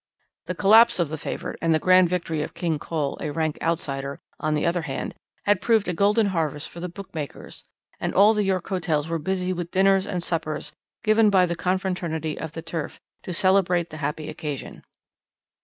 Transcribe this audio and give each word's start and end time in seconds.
"The 0.47 0.55
collapse 0.55 0.97
of 0.97 1.09
the 1.09 1.17
favourite 1.19 1.59
and 1.61 1.75
the 1.75 1.79
grand 1.79 2.09
victory 2.09 2.41
of 2.41 2.55
King 2.55 2.79
Cole, 2.79 3.19
a 3.21 3.29
rank 3.31 3.59
outsider, 3.61 4.19
on 4.39 4.55
the 4.55 4.65
other 4.65 4.81
hand, 4.81 5.13
had 5.43 5.61
proved 5.61 5.87
a 5.87 5.93
golden 5.93 6.25
harvest 6.33 6.69
for 6.69 6.79
the 6.79 6.89
bookmakers, 6.89 7.65
and 7.99 8.11
all 8.15 8.33
the 8.33 8.41
York 8.43 8.67
hotels 8.67 9.07
were 9.07 9.19
busy 9.19 9.53
with 9.53 9.69
dinners 9.69 10.07
and 10.07 10.23
suppers 10.23 10.71
given 11.03 11.29
by 11.29 11.45
the 11.45 11.55
confraternity 11.55 12.35
of 12.39 12.53
the 12.53 12.63
Turf 12.63 12.99
to 13.21 13.31
celebrate 13.31 13.91
the 13.91 13.97
happy 13.97 14.27
occasion. 14.27 14.83